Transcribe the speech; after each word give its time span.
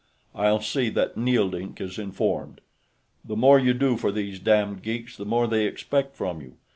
"I'll 0.33 0.61
see 0.61 0.89
that 0.89 1.15
Neeldink 1.15 1.79
is 1.79 1.99
informed. 1.99 2.59
The 3.23 3.35
more 3.35 3.59
you 3.59 3.75
do 3.75 3.97
for 3.97 4.11
these 4.11 4.39
damned 4.39 4.81
geeks, 4.81 5.15
the 5.15 5.25
more 5.25 5.45
they 5.45 5.67
expect 5.67 6.15
from 6.15 6.41
you.... 6.41 6.55